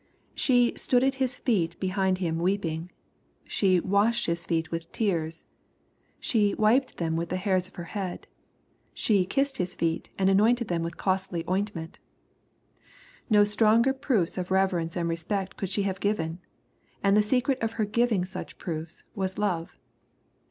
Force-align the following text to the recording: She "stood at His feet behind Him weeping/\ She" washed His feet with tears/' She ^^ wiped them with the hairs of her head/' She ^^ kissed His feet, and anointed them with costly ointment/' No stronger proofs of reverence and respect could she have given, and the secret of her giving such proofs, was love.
She 0.33 0.73
"stood 0.75 1.03
at 1.03 1.13
His 1.21 1.37
feet 1.37 1.79
behind 1.79 2.17
Him 2.17 2.39
weeping/\ 2.39 2.89
She" 3.47 3.79
washed 3.79 4.25
His 4.25 4.47
feet 4.47 4.71
with 4.71 4.91
tears/' 4.91 5.43
She 6.19 6.55
^^ 6.55 6.57
wiped 6.57 6.97
them 6.97 7.15
with 7.15 7.29
the 7.29 7.35
hairs 7.37 7.67
of 7.67 7.75
her 7.75 7.85
head/' 7.93 8.23
She 8.95 9.23
^^ 9.25 9.29
kissed 9.29 9.57
His 9.59 9.75
feet, 9.75 10.09
and 10.17 10.27
anointed 10.27 10.69
them 10.69 10.81
with 10.81 10.97
costly 10.97 11.43
ointment/' 11.43 11.99
No 13.29 13.43
stronger 13.43 13.93
proofs 13.93 14.39
of 14.39 14.49
reverence 14.49 14.95
and 14.95 15.07
respect 15.07 15.55
could 15.55 15.69
she 15.69 15.83
have 15.83 15.99
given, 15.99 16.39
and 17.03 17.15
the 17.15 17.21
secret 17.21 17.61
of 17.61 17.73
her 17.73 17.85
giving 17.85 18.25
such 18.25 18.57
proofs, 18.57 19.03
was 19.13 19.37
love. 19.37 19.77